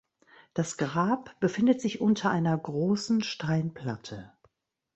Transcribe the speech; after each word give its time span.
Das 0.55 0.77
Grab 0.77 1.39
befindet 1.39 1.79
sich 1.79 2.01
unter 2.01 2.31
einer 2.31 2.57
großen 2.57 3.21
Steinplatte. 3.21 4.31